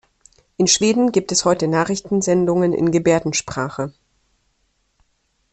[0.57, 3.93] In Schweden gibt es heute Nachrichtensendungen in Gebärdensprache.